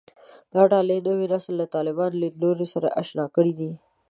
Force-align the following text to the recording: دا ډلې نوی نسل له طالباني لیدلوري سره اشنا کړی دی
دا 0.53 0.61
ډلې 0.71 0.97
نوی 1.07 1.25
نسل 1.33 1.53
له 1.61 1.65
طالباني 1.75 2.15
لیدلوري 2.21 2.67
سره 2.73 2.95
اشنا 3.01 3.25
کړی 3.35 3.53
دی 3.59 3.71